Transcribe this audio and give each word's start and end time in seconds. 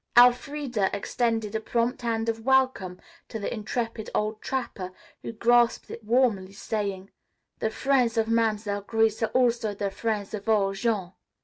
Elfreda 0.17 0.89
extended 0.97 1.53
a 1.53 1.59
prompt 1.59 2.01
hand 2.01 2.27
of 2.27 2.43
welcome 2.43 2.99
to 3.29 3.37
the 3.37 3.53
intrepid 3.53 4.09
old 4.15 4.41
trapper, 4.41 4.91
who 5.21 5.31
grasped 5.31 5.91
it 5.91 6.03
warmly, 6.03 6.53
saying: 6.53 7.11
"The 7.59 7.69
frien's 7.69 8.17
of 8.17 8.25
Mam'selle 8.27 8.81
Grace 8.81 9.21
are 9.21 9.27
also 9.27 9.75
the 9.75 9.91
frien's 9.91 10.33
of 10.33 10.49
ol' 10.49 10.73
Jean." 10.73 11.11